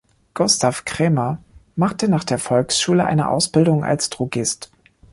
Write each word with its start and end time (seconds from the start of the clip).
Gustav 0.33 0.83
Krämer 0.83 1.43
machte 1.75 2.07
nach 2.09 2.23
der 2.23 2.39
Volksschule 2.39 3.05
eine 3.05 3.29
Ausbildung 3.29 3.83
als 3.83 4.09
Drogist. 4.09 4.71